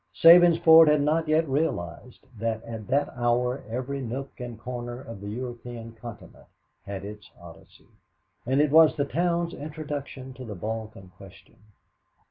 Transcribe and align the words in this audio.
Sabinsport 0.15 0.87
had 0.87 1.01
not 1.03 1.27
yet 1.27 1.47
realized 1.47 2.25
that 2.39 2.63
at 2.63 2.87
that 2.87 3.13
hour 3.15 3.63
every 3.69 4.01
nook 4.01 4.39
and 4.39 4.59
corner 4.59 4.99
of 4.99 5.21
the 5.21 5.27
European 5.29 5.91
continent 5.91 6.47
had 6.87 7.05
its 7.05 7.29
Odyssey. 7.39 7.85
And 8.43 8.59
it 8.61 8.71
was 8.71 8.95
the 8.95 9.05
town's 9.05 9.53
introduction 9.53 10.33
to 10.33 10.43
the 10.43 10.55
Balkan 10.55 11.09
question. 11.17 11.57